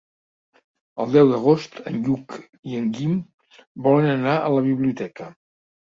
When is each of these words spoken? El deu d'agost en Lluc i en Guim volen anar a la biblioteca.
El 1.03 1.13
deu 1.15 1.29
d'agost 1.33 1.77
en 1.93 2.01
Lluc 2.09 2.39
i 2.73 2.81
en 2.81 2.91
Guim 2.99 3.15
volen 3.91 4.13
anar 4.19 4.39
a 4.43 4.53
la 4.59 4.69
biblioteca. 4.73 5.35